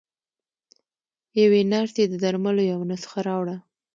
[1.41, 3.55] يوې نرسې د درملو يوه نسخه راوړه.